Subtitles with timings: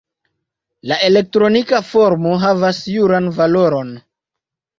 [0.91, 3.95] La elektronika formo havas juran valoron.